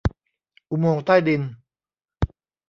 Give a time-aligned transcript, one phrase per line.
[0.69, 1.41] อุโมงค์ใต้ดิน